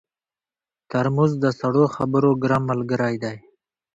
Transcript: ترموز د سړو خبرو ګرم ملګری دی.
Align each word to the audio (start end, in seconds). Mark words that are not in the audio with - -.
ترموز 0.89 1.31
د 1.43 1.45
سړو 1.59 1.85
خبرو 1.95 2.31
ګرم 2.43 2.63
ملګری 2.71 3.15
دی. 3.23 3.37